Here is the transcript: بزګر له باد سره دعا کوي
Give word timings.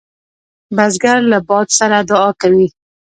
بزګر 0.75 1.17
له 1.31 1.39
باد 1.47 1.67
سره 1.79 1.97
دعا 2.09 2.29
کوي 2.41 2.67